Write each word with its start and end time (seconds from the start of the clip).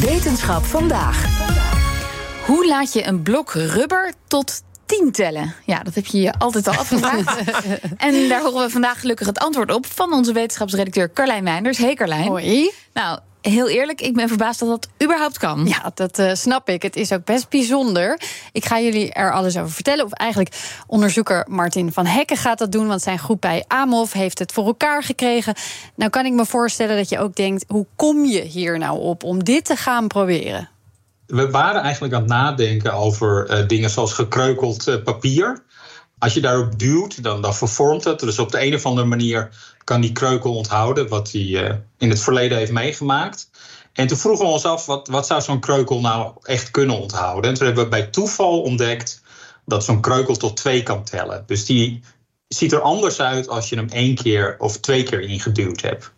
Wetenschap 0.00 0.64
vandaag. 0.64 1.26
Hoe 2.46 2.66
laat 2.66 2.92
je 2.92 3.06
een 3.06 3.22
blok 3.22 3.52
rubber 3.52 4.12
tot 4.26 4.62
10 4.86 5.12
tellen? 5.12 5.54
Ja, 5.64 5.82
dat 5.82 5.94
heb 5.94 6.06
je 6.06 6.20
je 6.20 6.32
altijd 6.38 6.66
al 6.66 6.74
afgevraagd. 6.74 7.50
en 7.96 8.28
daar 8.28 8.42
horen 8.42 8.64
we 8.64 8.70
vandaag 8.70 9.00
gelukkig 9.00 9.26
het 9.26 9.38
antwoord 9.38 9.72
op 9.72 9.86
van 9.86 10.12
onze 10.12 10.32
wetenschapsredacteur 10.32 11.12
Carlijn 11.12 11.44
Meinders. 11.44 11.78
Hey 11.78 11.94
Carlijn. 11.94 12.26
Hoi. 12.26 12.70
Nou, 12.92 13.18
heel 13.40 13.68
eerlijk, 13.68 14.00
ik 14.00 14.14
ben 14.14 14.28
verbaasd 14.28 14.60
dat 14.60 14.68
dat 14.68 14.88
überhaupt 15.02 15.38
kan. 15.38 15.66
Ja, 15.66 15.90
dat 15.94 16.18
uh, 16.18 16.34
snap 16.34 16.68
ik. 16.68 16.82
Het 16.82 16.96
is 16.96 17.12
ook 17.12 17.24
best 17.24 17.48
bijzonder. 17.48 18.20
Ik 18.52 18.64
ga 18.64 18.80
jullie 18.80 19.12
er 19.12 19.32
alles 19.32 19.56
over 19.56 19.70
vertellen. 19.70 20.04
Of 20.04 20.12
eigenlijk 20.12 20.82
onderzoeker 20.86 21.46
Martin 21.48 21.92
van 21.92 22.06
Hekken 22.06 22.36
gaat 22.36 22.58
dat 22.58 22.72
doen, 22.72 22.86
want 22.86 23.02
zijn 23.02 23.18
groep 23.18 23.40
bij 23.40 23.64
AMOF 23.66 24.12
heeft 24.12 24.38
het 24.38 24.52
voor 24.52 24.66
elkaar 24.66 25.02
gekregen. 25.02 25.54
Nou 25.94 26.10
kan 26.10 26.26
ik 26.26 26.32
me 26.32 26.46
voorstellen 26.46 26.96
dat 26.96 27.08
je 27.08 27.18
ook 27.18 27.34
denkt: 27.34 27.64
hoe 27.68 27.86
kom 27.96 28.24
je 28.24 28.40
hier 28.40 28.78
nou 28.78 29.00
op 29.00 29.24
om 29.24 29.44
dit 29.44 29.64
te 29.64 29.76
gaan 29.76 30.06
proberen? 30.06 30.68
We 31.26 31.50
waren 31.50 31.82
eigenlijk 31.82 32.14
aan 32.14 32.20
het 32.20 32.30
nadenken 32.30 32.92
over 32.92 33.50
uh, 33.50 33.68
dingen 33.68 33.90
zoals 33.90 34.12
gekreukeld 34.12 34.88
uh, 34.88 35.02
papier. 35.02 35.62
Als 36.18 36.34
je 36.34 36.40
daarop 36.40 36.78
duwt, 36.78 37.22
dan, 37.22 37.42
dan 37.42 37.54
vervormt 37.54 38.04
het. 38.04 38.20
Dus 38.20 38.38
op 38.38 38.50
de 38.50 38.64
een 38.64 38.74
of 38.74 38.86
andere 38.86 39.06
manier 39.06 39.48
kan 39.84 40.00
die 40.00 40.12
kreukel 40.12 40.54
onthouden 40.54 41.08
wat 41.08 41.32
hij 41.32 41.42
uh, 41.42 41.74
in 41.98 42.10
het 42.10 42.20
verleden 42.20 42.58
heeft 42.58 42.72
meegemaakt. 42.72 43.50
En 43.92 44.06
toen 44.06 44.16
vroegen 44.16 44.44
we 44.44 44.52
ons 44.52 44.64
af, 44.64 44.86
wat, 44.86 45.08
wat 45.08 45.26
zou 45.26 45.40
zo'n 45.40 45.60
kreukel 45.60 46.00
nou 46.00 46.32
echt 46.42 46.70
kunnen 46.70 47.00
onthouden? 47.00 47.50
En 47.50 47.56
toen 47.56 47.66
hebben 47.66 47.84
we 47.84 47.90
bij 47.90 48.06
toeval 48.06 48.62
ontdekt 48.62 49.22
dat 49.64 49.84
zo'n 49.84 50.00
kreukel 50.00 50.36
tot 50.36 50.56
twee 50.56 50.82
kan 50.82 51.04
tellen. 51.04 51.42
Dus 51.46 51.64
die 51.64 52.02
ziet 52.48 52.72
er 52.72 52.80
anders 52.80 53.20
uit 53.20 53.48
als 53.48 53.68
je 53.68 53.76
hem 53.76 53.88
één 53.88 54.14
keer 54.14 54.54
of 54.58 54.78
twee 54.78 55.02
keer 55.02 55.20
ingeduwd 55.20 55.80
hebt. 55.80 56.12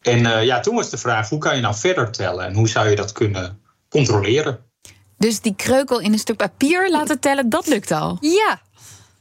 En 0.00 0.18
uh, 0.18 0.44
ja, 0.44 0.60
toen 0.60 0.74
was 0.74 0.90
de 0.90 0.98
vraag, 0.98 1.28
hoe 1.28 1.38
kan 1.38 1.56
je 1.56 1.62
nou 1.62 1.74
verder 1.74 2.10
tellen? 2.10 2.44
En 2.44 2.54
hoe 2.54 2.68
zou 2.68 2.88
je 2.88 2.96
dat 2.96 3.12
kunnen 3.12 3.60
controleren? 3.88 4.58
Dus 5.18 5.40
die 5.40 5.54
kreukel 5.56 5.98
in 6.00 6.12
een 6.12 6.18
stuk 6.18 6.36
papier 6.36 6.90
laten 6.90 7.20
tellen, 7.20 7.48
dat 7.48 7.66
lukt 7.66 7.90
al? 7.90 8.16
Ja. 8.20 8.60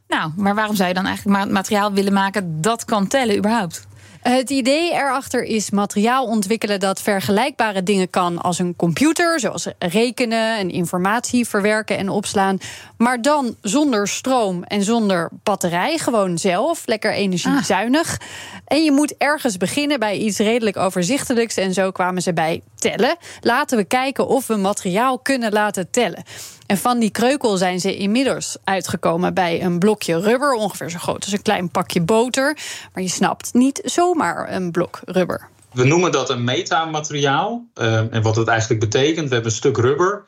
Nou, 0.10 0.32
maar 0.36 0.56
waarom 0.56 0.76
zou 0.76 0.88
je 0.88 0.94
dan 0.94 1.06
eigenlijk 1.06 1.52
materiaal 1.52 1.94
willen 1.94 2.14
maken 2.14 2.62
dat 2.62 2.86
kan 2.86 3.08
tellen 3.08 3.38
überhaupt? 3.38 3.88
Het 4.22 4.50
idee 4.50 4.92
erachter 4.92 5.44
is 5.44 5.70
materiaal 5.70 6.26
ontwikkelen 6.26 6.80
dat 6.80 7.02
vergelijkbare 7.02 7.84
dingen 7.84 8.10
kan 8.10 8.42
als 8.42 8.60
een 8.60 8.76
computer, 8.76 9.40
zoals 9.40 9.68
rekenen 9.80 10.58
en 10.58 10.70
informatie 10.70 11.48
verwerken 11.48 11.98
en 11.98 12.10
opslaan, 12.10 12.58
maar 12.98 13.22
dan 13.22 13.56
zonder 13.62 14.08
stroom 14.08 14.64
en 14.64 14.84
zonder 14.84 15.30
batterij, 15.44 15.98
gewoon 15.98 16.38
zelf, 16.38 16.82
lekker 16.86 17.14
energiezuinig. 17.14 18.20
Ah. 18.20 18.28
En 18.66 18.84
je 18.84 18.92
moet 18.92 19.18
ergens 19.18 19.58
beginnen 19.58 20.00
bij 20.00 20.18
iets 20.18 20.38
redelijk 20.38 20.78
overzichtelijks 20.78 21.56
en 21.56 21.74
zo 21.74 21.92
kwamen 21.92 22.22
ze 22.22 22.34
bij 22.34 22.62
tellen. 22.80 23.17
Laten 23.41 23.77
we 23.77 23.83
kijken 23.83 24.27
of 24.27 24.47
we 24.47 24.55
materiaal 24.55 25.19
kunnen 25.19 25.52
laten 25.52 25.89
tellen. 25.91 26.23
En 26.66 26.77
van 26.77 26.99
die 26.99 27.09
kreukel 27.09 27.58
zijn 27.58 27.80
ze 27.80 27.97
inmiddels 27.97 28.58
uitgekomen 28.63 29.33
bij 29.33 29.63
een 29.63 29.80
blokje 29.80 30.19
rubber, 30.19 30.53
ongeveer 30.53 30.89
zo 30.89 30.97
groot 30.97 31.23
als 31.23 31.33
een 31.33 31.41
klein 31.41 31.69
pakje 31.69 32.02
boter. 32.02 32.57
Maar 32.94 33.03
je 33.03 33.09
snapt, 33.09 33.53
niet 33.53 33.81
zomaar 33.83 34.53
een 34.53 34.72
blok 34.72 35.00
rubber. 35.05 35.47
We 35.73 35.85
noemen 35.85 36.11
dat 36.11 36.30
een 36.30 36.44
metamateriaal. 36.44 37.66
Uh, 37.75 38.13
en 38.13 38.22
wat 38.22 38.35
het 38.35 38.47
eigenlijk 38.47 38.80
betekent, 38.80 39.27
we 39.27 39.33
hebben 39.33 39.52
een 39.52 39.57
stuk 39.57 39.77
rubber. 39.77 40.23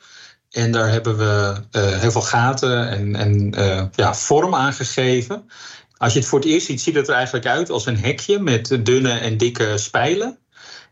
En 0.50 0.72
daar 0.72 0.90
hebben 0.90 1.16
we 1.16 1.62
uh, 1.72 1.98
heel 2.00 2.10
veel 2.10 2.20
gaten 2.20 2.88
en, 2.88 3.16
en 3.16 3.54
uh, 3.58 3.84
ja, 3.94 4.14
vorm 4.14 4.54
aangegeven. 4.54 5.50
Als 5.96 6.12
je 6.12 6.18
het 6.18 6.28
voor 6.28 6.38
het 6.38 6.48
eerst 6.48 6.66
ziet, 6.66 6.80
ziet 6.80 6.94
het 6.94 7.08
er 7.08 7.14
eigenlijk 7.14 7.46
uit 7.46 7.70
als 7.70 7.86
een 7.86 7.98
hekje 7.98 8.38
met 8.38 8.78
dunne 8.82 9.12
en 9.12 9.36
dikke 9.36 9.78
spijlen. 9.78 10.38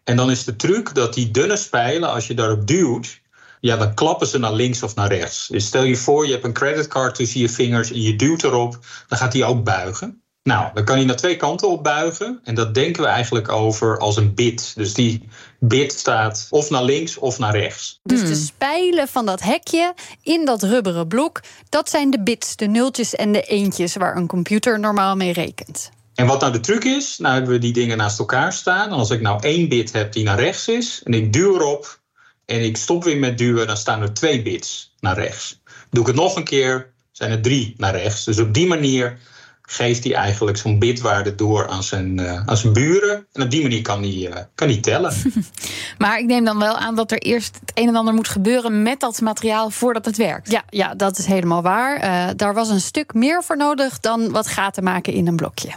En 0.05 0.17
dan 0.17 0.31
is 0.31 0.45
de 0.45 0.57
truc 0.57 0.95
dat 0.95 1.15
die 1.15 1.31
dunne 1.31 1.57
spijlen, 1.57 2.11
als 2.11 2.27
je 2.27 2.35
daarop 2.35 2.67
duwt, 2.67 3.21
ja, 3.61 3.77
dan 3.77 3.95
klappen 3.95 4.27
ze 4.27 4.39
naar 4.39 4.53
links 4.53 4.83
of 4.83 4.95
naar 4.95 5.09
rechts. 5.09 5.47
Dus 5.47 5.67
stel 5.67 5.83
je 5.83 5.97
voor, 5.97 6.27
je 6.27 6.33
hebt 6.33 6.45
een 6.45 6.53
creditcard 6.53 7.15
tussen 7.15 7.41
je 7.41 7.49
vingers 7.49 7.91
en 7.91 8.03
je 8.03 8.17
duwt 8.17 8.43
erop, 8.43 8.79
dan 9.09 9.19
gaat 9.19 9.33
die 9.33 9.45
ook 9.45 9.65
buigen. 9.65 10.23
Nou, 10.43 10.71
dan 10.75 10.85
kan 10.85 10.97
hij 10.97 11.05
naar 11.05 11.17
twee 11.17 11.37
kanten 11.37 11.69
op 11.69 11.85
buigen. 11.85 12.41
En 12.45 12.55
dat 12.55 12.75
denken 12.75 13.03
we 13.03 13.09
eigenlijk 13.09 13.49
over 13.49 13.99
als 13.99 14.17
een 14.17 14.35
bit. 14.35 14.73
Dus 14.77 14.95
die 14.95 15.29
bit 15.59 15.93
staat 15.93 16.47
of 16.51 16.71
naar 16.71 16.85
links 16.85 17.17
of 17.17 17.39
naar 17.39 17.57
rechts. 17.57 18.01
Dus 18.03 18.21
de 18.21 18.35
spijlen 18.35 19.09
van 19.09 19.27
dat 19.27 19.41
hekje 19.41 19.95
in 20.23 20.45
dat 20.45 20.63
rubberen 20.63 21.09
blok, 21.09 21.41
dat 21.69 21.91
zijn 21.91 22.11
de 22.11 22.23
bits, 22.23 22.57
de 22.57 22.67
nultjes 22.67 23.15
en 23.15 23.33
de 23.33 23.43
eentjes 23.43 23.97
waar 23.97 24.17
een 24.17 24.27
computer 24.27 24.81
normaal 24.81 25.17
mee 25.17 25.33
rekent. 25.33 25.91
En 26.21 26.27
wat 26.27 26.41
nou 26.41 26.53
de 26.53 26.61
truc 26.61 26.85
is, 26.85 27.19
nou 27.19 27.35
hebben 27.35 27.53
we 27.53 27.59
die 27.59 27.73
dingen 27.73 27.97
naast 27.97 28.19
elkaar 28.19 28.53
staan. 28.53 28.87
En 28.87 28.97
als 28.97 29.11
ik 29.11 29.21
nou 29.21 29.43
één 29.43 29.69
bit 29.69 29.93
heb 29.93 30.13
die 30.13 30.25
naar 30.25 30.41
rechts 30.41 30.69
is 30.69 31.01
en 31.05 31.15
ik 31.15 31.33
duw 31.33 31.55
erop, 31.55 32.01
en 32.47 32.65
ik 32.65 32.77
stop 32.77 33.05
weer 33.05 33.19
met 33.19 33.39
duwen, 33.39 33.67
dan 33.67 33.77
staan 33.77 34.03
er 34.03 34.15
twee 34.15 34.43
bits 34.43 34.95
naar 34.99 35.15
rechts. 35.19 35.63
Doe 35.91 36.01
ik 36.01 36.07
het 36.07 36.17
nog 36.17 36.37
een 36.37 36.45
keer, 36.45 36.93
zijn 37.13 37.31
er 37.31 37.41
drie 37.41 37.75
naar 37.77 37.97
rechts. 37.97 38.25
Dus 38.25 38.39
op 38.39 38.55
die 38.55 38.67
manier 38.67 39.19
geeft 39.63 40.05
hij 40.05 40.15
eigenlijk 40.15 40.57
zo'n 40.57 40.79
bitwaarde 40.79 41.35
door 41.35 41.69
aan 41.69 41.83
zijn, 41.83 42.19
uh, 42.19 42.47
aan 42.47 42.57
zijn 42.57 42.73
buren. 42.73 43.27
En 43.33 43.43
op 43.43 43.51
die 43.51 43.63
manier 43.63 43.83
kan 43.83 44.03
hij, 44.03 44.29
uh, 44.29 44.37
kan 44.55 44.69
hij 44.69 44.81
tellen. 44.81 45.13
maar 45.99 46.19
ik 46.19 46.27
neem 46.27 46.45
dan 46.45 46.59
wel 46.59 46.77
aan 46.77 46.95
dat 46.95 47.11
er 47.11 47.19
eerst 47.19 47.59
het 47.61 47.73
een 47.75 47.89
en 47.89 47.97
ander 47.97 48.15
moet 48.15 48.29
gebeuren 48.29 48.83
met 48.83 49.01
dat 49.01 49.21
materiaal 49.21 49.71
voordat 49.71 50.05
het 50.05 50.17
werkt. 50.17 50.51
Ja, 50.51 50.63
ja 50.69 50.95
dat 50.95 51.19
is 51.19 51.27
helemaal 51.27 51.63
waar. 51.63 52.05
Uh, 52.05 52.31
daar 52.37 52.55
was 52.55 52.69
een 52.69 52.81
stuk 52.81 53.15
meer 53.15 53.43
voor 53.43 53.57
nodig 53.57 54.01
dan 54.01 54.31
wat 54.31 54.47
gaten 54.47 54.85
maken 54.85 55.13
in 55.13 55.27
een 55.27 55.37
blokje. 55.37 55.71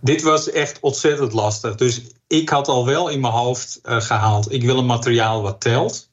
Dit 0.00 0.22
was 0.22 0.50
echt 0.50 0.80
ontzettend 0.80 1.32
lastig. 1.32 1.74
Dus 1.74 2.02
ik 2.26 2.48
had 2.48 2.68
al 2.68 2.86
wel 2.86 3.08
in 3.08 3.20
mijn 3.20 3.32
hoofd 3.32 3.80
gehaald: 3.82 4.52
ik 4.52 4.62
wil 4.62 4.78
een 4.78 4.86
materiaal 4.86 5.42
wat 5.42 5.60
telt. 5.60 6.10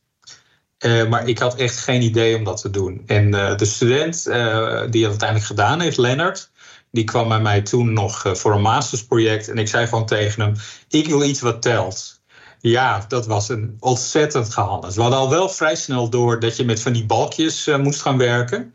Uh, 0.79 1.07
maar 1.07 1.28
ik 1.28 1.40
had 1.40 1.56
echt 1.56 1.78
geen 1.78 2.01
idee 2.01 2.38
om 2.38 2.44
dat 2.44 2.62
te 2.62 2.69
doen. 2.69 3.03
En 3.06 3.28
uh, 3.28 3.57
de 3.57 3.66
student 3.66 4.23
die 4.23 5.01
het 5.01 5.09
uiteindelijk 5.09 5.44
gedaan 5.44 5.79
heeft, 5.79 5.97
Lennart, 5.97 6.51
die 6.91 7.03
kwam 7.03 7.28
bij 7.28 7.40
mij 7.40 7.62
toen 7.62 7.94
nog 7.94 8.23
voor 8.34 8.53
een 8.53 8.62
mastersproject. 8.62 9.50
En 9.50 9.57
ik 9.57 9.68
zei 9.68 9.88
gewoon 9.88 10.06
tegen 10.06 10.41
hem: 10.41 10.53
Ik 10.90 11.07
wil 11.07 11.23
iets 11.23 11.41
wat 11.41 11.62
telt. 11.62 12.22
Ja, 12.59 13.06
dat 13.07 13.25
was 13.25 13.50
een 13.50 13.78
ontzettend 13.79 14.53
gehandeld. 14.53 14.94
We 14.94 15.02
hadden 15.02 15.19
al 15.19 15.29
wel 15.29 15.50
vrij 15.50 15.75
snel 15.75 16.09
door 16.09 16.40
dat 16.40 16.57
je 16.57 16.66
met 16.66 16.81
van 16.81 16.94
die 16.94 17.06
balkjes 17.06 17.69
moest 17.78 18.02
gaan 18.02 18.17
werken. 18.17 18.73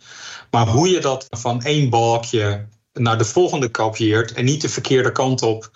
Maar 0.50 0.66
hoe 0.66 0.88
je 0.88 1.00
dat 1.00 1.26
van 1.30 1.62
één 1.62 1.90
balkje 1.90 2.66
naar 3.00 3.18
de 3.18 3.24
volgende 3.24 3.68
kopieert 3.68 4.32
en 4.32 4.44
niet 4.44 4.60
de 4.60 4.68
verkeerde 4.68 5.12
kant 5.12 5.42
op 5.42 5.70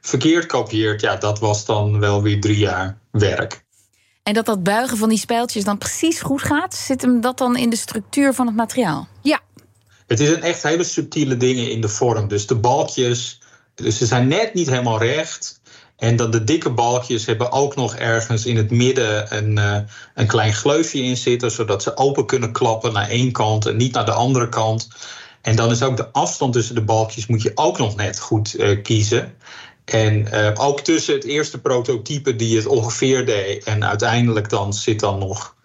verkeerd 0.00 0.46
kopieert, 0.46 1.00
ja, 1.00 1.16
dat 1.16 1.38
was 1.38 1.64
dan 1.64 1.98
wel 1.98 2.22
weer 2.22 2.40
drie 2.40 2.58
jaar 2.58 2.98
werk. 3.10 3.64
En 4.22 4.34
dat 4.34 4.46
dat 4.46 4.62
buigen 4.62 4.96
van 4.96 5.08
die 5.08 5.18
spijltjes 5.18 5.64
dan 5.64 5.78
precies 5.78 6.20
goed 6.20 6.42
gaat, 6.42 6.74
zit 6.74 7.02
hem 7.02 7.20
dat 7.20 7.38
dan 7.38 7.56
in 7.56 7.70
de 7.70 7.76
structuur 7.76 8.34
van 8.34 8.46
het 8.46 8.56
materiaal? 8.56 9.08
Ja. 9.22 9.40
Het 10.06 10.20
is 10.20 10.28
een 10.28 10.42
echt 10.42 10.62
hele 10.62 10.84
subtiele 10.84 11.36
dingen 11.36 11.70
in 11.70 11.80
de 11.80 11.88
vorm. 11.88 12.28
Dus 12.28 12.46
de 12.46 12.54
balkjes, 12.54 13.40
dus 13.74 13.98
ze 13.98 14.06
zijn 14.06 14.28
net 14.28 14.54
niet 14.54 14.68
helemaal 14.68 14.98
recht. 14.98 15.60
En 15.96 16.16
dan 16.16 16.30
de 16.30 16.44
dikke 16.44 16.70
balkjes 16.70 17.26
hebben 17.26 17.52
ook 17.52 17.76
nog 17.76 17.94
ergens 17.94 18.46
in 18.46 18.56
het 18.56 18.70
midden 18.70 19.36
een, 19.36 19.56
uh, 19.56 19.78
een 20.14 20.26
klein 20.26 20.52
gleufje 20.52 21.02
in 21.02 21.16
zitten, 21.16 21.50
zodat 21.50 21.82
ze 21.82 21.96
open 21.96 22.26
kunnen 22.26 22.52
klappen 22.52 22.92
naar 22.92 23.08
één 23.08 23.32
kant 23.32 23.66
en 23.66 23.76
niet 23.76 23.92
naar 23.92 24.04
de 24.04 24.12
andere 24.12 24.48
kant. 24.48 24.88
En 25.48 25.56
dan 25.56 25.70
is 25.70 25.82
ook 25.82 25.96
de 25.96 26.12
afstand 26.12 26.52
tussen 26.52 26.74
de 26.74 26.84
balkjes 26.84 27.26
moet 27.26 27.42
je 27.42 27.52
ook 27.54 27.78
nog 27.78 27.96
net 27.96 28.20
goed 28.20 28.54
uh, 28.58 28.82
kiezen. 28.82 29.34
En 29.84 30.28
uh, 30.34 30.50
ook 30.54 30.80
tussen 30.80 31.14
het 31.14 31.24
eerste 31.24 31.60
prototype 31.60 32.36
die 32.36 32.56
het 32.56 32.66
ongeveer 32.66 33.26
deed 33.26 33.64
en 33.64 33.84
uiteindelijk 33.84 34.48
dan 34.48 34.72
zit 34.72 35.00
dan 35.00 35.18
nog 35.18 35.56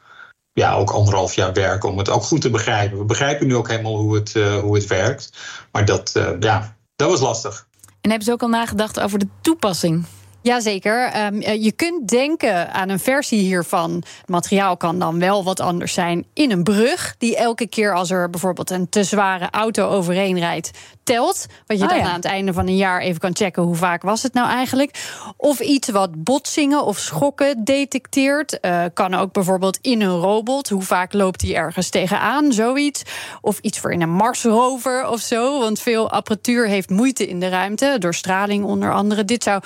ja, 0.53 0.73
ook 0.73 0.89
anderhalf 0.89 1.35
jaar 1.35 1.53
werk 1.53 1.83
om 1.83 1.97
het 1.97 2.09
ook 2.09 2.23
goed 2.23 2.41
te 2.41 2.49
begrijpen. 2.49 2.97
We 2.97 3.05
begrijpen 3.05 3.47
nu 3.47 3.55
ook 3.55 3.69
helemaal 3.69 3.97
hoe 3.97 4.15
het, 4.15 4.35
uh, 4.35 4.57
hoe 4.57 4.75
het 4.75 4.87
werkt. 4.87 5.37
Maar 5.71 5.85
dat, 5.85 6.11
ja, 6.39 6.75
dat 6.95 7.09
was 7.09 7.19
lastig. 7.19 7.67
En 8.01 8.09
hebben 8.09 8.27
ze 8.27 8.31
ook 8.31 8.41
al 8.41 8.49
nagedacht 8.49 8.99
over 8.99 9.19
de 9.19 9.27
toepassing? 9.41 10.05
Jazeker. 10.43 11.25
Um, 11.25 11.41
je 11.41 11.71
kunt 11.71 12.07
denken 12.07 12.73
aan 12.73 12.89
een 12.89 12.99
versie 12.99 13.39
hiervan. 13.39 13.93
Het 13.93 14.29
materiaal 14.29 14.77
kan 14.77 14.99
dan 14.99 15.19
wel 15.19 15.43
wat 15.43 15.59
anders 15.59 15.93
zijn 15.93 16.25
in 16.33 16.51
een 16.51 16.63
brug. 16.63 17.15
Die 17.17 17.37
elke 17.37 17.67
keer 17.67 17.95
als 17.95 18.11
er 18.11 18.29
bijvoorbeeld 18.29 18.69
een 18.69 18.89
te 18.89 19.03
zware 19.03 19.47
auto 19.51 19.89
overheen 19.89 20.39
rijdt, 20.39 20.71
telt. 21.03 21.45
Wat 21.65 21.77
je 21.77 21.83
Ah, 21.83 21.89
dan 21.89 21.97
ja. 21.97 22.05
aan 22.07 22.15
het 22.15 22.25
einde 22.25 22.53
van 22.53 22.67
een 22.67 22.75
jaar 22.75 23.01
even 23.01 23.19
kan 23.19 23.35
checken 23.35 23.63
hoe 23.63 23.75
vaak 23.75 24.01
was 24.01 24.23
het 24.23 24.33
nou 24.33 24.49
eigenlijk. 24.49 25.03
Of 25.37 25.59
iets 25.59 25.89
wat 25.89 26.23
botsingen 26.23 26.85
of 26.85 26.97
schokken 26.97 27.63
detecteert. 27.63 28.59
Eh, 28.59 28.83
kan 28.93 29.13
ook 29.13 29.31
bijvoorbeeld 29.31 29.77
in 29.81 30.01
een 30.01 30.17
robot. 30.19 30.69
Hoe 30.69 30.81
vaak 30.81 31.13
loopt 31.13 31.39
die 31.39 31.55
ergens 31.55 31.89
tegenaan? 31.89 32.51
Zoiets. 32.51 33.01
Of 33.41 33.59
iets 33.59 33.79
voor 33.79 33.91
in 33.91 34.01
een 34.01 34.09
Marsrover 34.09 35.07
of 35.07 35.19
zo. 35.19 35.59
Want 35.59 35.79
veel 35.79 36.11
apparatuur 36.11 36.67
heeft 36.67 36.89
moeite 36.89 37.27
in 37.27 37.39
de 37.39 37.49
ruimte. 37.49 37.95
Door 37.99 38.13
straling 38.13 38.63
onder 38.63 38.93
andere. 38.93 39.25
Dit 39.25 39.43
zou 39.43 39.61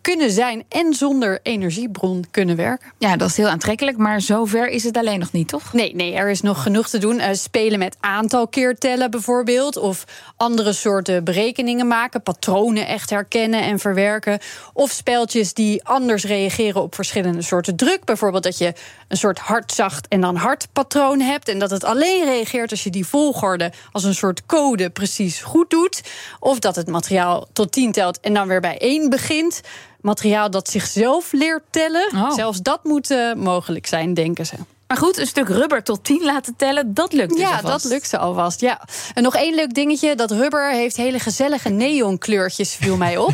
kunnen 0.00 0.30
zijn 0.30 0.64
en 0.68 0.94
zonder 0.94 1.40
energiebron 1.42 2.24
kunnen 2.30 2.56
werken. 2.56 2.92
Ja, 2.98 3.16
dat 3.16 3.28
is 3.28 3.36
heel 3.36 3.48
aantrekkelijk, 3.48 3.96
maar 3.96 4.20
zover 4.20 4.68
is 4.68 4.84
het 4.84 4.96
alleen 4.96 5.18
nog 5.18 5.32
niet, 5.32 5.48
toch? 5.48 5.72
Nee, 5.72 5.94
nee, 5.94 6.14
er 6.14 6.30
is 6.30 6.40
nog 6.40 6.62
genoeg 6.62 6.88
te 6.88 6.98
doen. 6.98 7.18
Eh, 7.18 7.34
spelen 7.34 7.78
met 7.78 7.96
aantal 8.00 8.48
keer 8.48 8.78
tellen 8.78 9.10
bijvoorbeeld. 9.10 9.76
Of 9.76 10.04
andere 10.36 10.72
soorten 10.72 11.24
berekeningen 11.24 11.86
maken, 11.86 12.22
patronen 12.22 12.86
echt 12.86 13.10
herkennen 13.10 13.62
en 13.62 13.78
verwerken. 13.78 14.38
Of 14.72 14.90
speltjes 14.90 15.54
die 15.54 15.84
anders 15.84 16.24
reageren 16.24 16.82
op 16.82 16.94
verschillende 16.94 17.42
soorten 17.42 17.76
druk. 17.76 18.04
Bijvoorbeeld 18.04 18.42
dat 18.42 18.58
je 18.58 18.72
een 19.08 19.16
soort 19.16 19.38
hard-zacht 19.38 20.08
en 20.08 20.20
dan 20.20 20.36
hard 20.36 20.68
patroon 20.72 21.20
hebt. 21.20 21.48
En 21.48 21.58
dat 21.58 21.70
het 21.70 21.84
alleen 21.84 22.24
reageert 22.24 22.70
als 22.70 22.84
je 22.84 22.90
die 22.90 23.06
volgorde 23.06 23.72
als 23.92 24.04
een 24.04 24.14
soort 24.14 24.46
code 24.46 24.90
precies 24.90 25.42
goed 25.42 25.70
doet. 25.70 26.02
Of 26.40 26.58
dat 26.58 26.76
het 26.76 26.88
materiaal 26.88 27.46
tot 27.52 27.72
10 27.72 27.92
telt 27.92 28.20
en 28.20 28.34
dan 28.34 28.48
weer 28.48 28.60
bij 28.60 28.78
1 28.78 29.10
begint. 29.10 29.60
Materiaal 30.02 30.50
dat 30.50 30.68
zichzelf 30.68 31.32
leert 31.32 31.62
tellen. 31.70 32.08
Oh. 32.14 32.30
Zelfs 32.32 32.60
dat 32.60 32.84
moet 32.84 33.10
uh, 33.10 33.34
mogelijk 33.34 33.86
zijn, 33.86 34.14
denken 34.14 34.46
ze. 34.46 34.54
Maar 34.92 35.00
goed, 35.00 35.18
een 35.18 35.26
stuk 35.26 35.48
rubber 35.48 35.82
tot 35.82 36.04
10 36.04 36.24
laten 36.24 36.56
tellen, 36.56 36.94
dat 36.94 37.12
lukt 37.12 37.30
dus 37.30 37.40
Ja, 37.40 37.56
alvast. 37.56 37.82
dat 37.82 37.92
lukt 37.92 38.08
ze 38.08 38.18
alvast. 38.18 38.60
Ja. 38.60 38.80
En 39.14 39.22
nog 39.22 39.36
één 39.36 39.54
leuk 39.54 39.74
dingetje: 39.74 40.14
dat 40.14 40.30
rubber 40.30 40.70
heeft 40.70 40.96
hele 40.96 41.18
gezellige 41.18 41.68
neonkleurtjes, 41.68 42.74
viel 42.74 42.96
mij 42.96 43.16
op. 43.16 43.32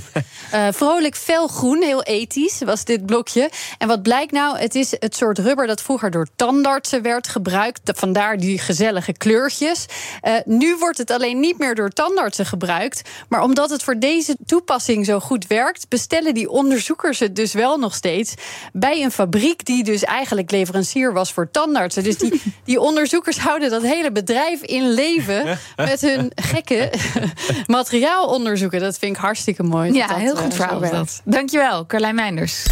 uh, 0.54 0.66
vrolijk 0.80 1.16
felgroen, 1.16 1.82
heel 1.82 2.02
ethisch 2.02 2.58
was 2.64 2.84
dit 2.84 3.06
blokje. 3.06 3.50
En 3.78 3.88
wat 3.88 4.02
blijkt 4.02 4.32
nou? 4.32 4.58
Het 4.58 4.74
is 4.74 4.90
het 4.98 5.16
soort 5.16 5.38
rubber 5.38 5.66
dat 5.66 5.82
vroeger 5.82 6.10
door 6.10 6.26
tandartsen 6.36 7.02
werd 7.02 7.28
gebruikt. 7.28 7.80
Vandaar 7.84 8.36
die 8.36 8.58
gezellige 8.58 9.12
kleurtjes. 9.12 9.86
Uh, 10.22 10.34
nu 10.44 10.76
wordt 10.76 10.98
het 10.98 11.10
alleen 11.10 11.40
niet 11.40 11.58
meer 11.58 11.74
door 11.74 11.90
tandartsen 11.90 12.46
gebruikt. 12.46 13.02
Maar 13.28 13.42
omdat 13.42 13.70
het 13.70 13.82
voor 13.82 13.98
deze 13.98 14.36
toepassing 14.46 15.06
zo 15.06 15.20
goed 15.20 15.46
werkt, 15.46 15.88
bestellen 15.88 16.34
die 16.34 16.50
onderzoekers 16.50 17.18
het 17.18 17.36
dus 17.36 17.52
wel 17.52 17.78
nog 17.78 17.94
steeds 17.94 18.34
bij 18.72 19.02
een 19.02 19.12
fabriek 19.12 19.64
die 19.64 19.84
dus 19.84 20.04
eigenlijk 20.04 20.50
leverancier 20.50 21.12
was 21.12 21.32
voor 21.32 21.47
tandartsen. 21.50 22.04
Dus 22.04 22.16
die, 22.18 22.42
die 22.64 22.80
onderzoekers 22.80 23.38
houden 23.38 23.70
dat 23.70 23.82
hele 23.82 24.12
bedrijf 24.12 24.62
in 24.62 24.90
leven 24.90 25.58
met 25.76 26.00
hun 26.00 26.32
gekke 26.34 26.92
materiaalonderzoeken. 27.66 28.80
Dat 28.80 28.98
vind 28.98 29.16
ik 29.16 29.22
hartstikke 29.22 29.62
mooi. 29.62 29.92
Ja, 29.92 30.06
dat 30.06 30.16
heel 30.16 30.36
goed 30.36 30.52
uh, 30.52 30.66
verhaal. 30.66 31.04
Dankjewel, 31.24 31.86
Carlijn 31.86 32.14
Meinders. 32.14 32.66